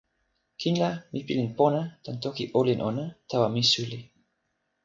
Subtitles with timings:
[0.59, 3.99] kin la mi pilin pona tan toki olin ona tawa mi suli.